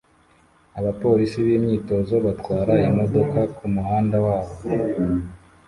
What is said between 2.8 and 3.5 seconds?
imodoka